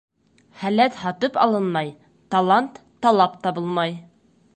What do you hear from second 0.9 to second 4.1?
һатып алынмай, талант талап табылмай.